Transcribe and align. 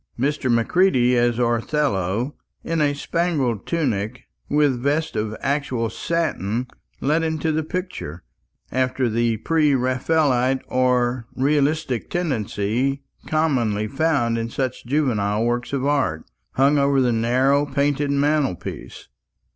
Mr. 0.19 0.51
Macready 0.51 1.15
as 1.15 1.37
Othello, 1.37 2.33
in 2.63 2.81
a 2.81 2.95
spangled 2.95 3.67
tunic, 3.67 4.23
with 4.49 4.81
vest 4.81 5.15
of 5.15 5.37
actual 5.41 5.91
satin 5.91 6.65
let 7.01 7.21
into 7.21 7.51
the 7.51 7.61
picture, 7.61 8.23
after 8.71 9.07
the 9.07 9.37
pre 9.37 9.75
Raphaelite 9.75 10.63
or 10.67 11.27
realistic 11.35 12.09
tendency 12.09 13.03
commonly 13.27 13.87
found 13.87 14.39
in 14.39 14.49
such 14.49 14.87
juvenile 14.87 15.45
works 15.45 15.71
of 15.71 15.85
art, 15.85 16.25
hung 16.53 16.79
over 16.79 16.99
the 16.99 17.13
narrow 17.13 17.67
painted 17.67 18.09
mantelpiece. 18.09 19.07